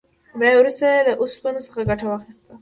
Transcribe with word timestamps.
بیا 0.39 0.51
وروسته 0.59 0.83
یې 0.91 0.99
له 1.07 1.13
اوسپنې 1.21 1.61
څخه 1.67 1.87
ګټه 1.89 2.05
واخیسته. 2.07 2.53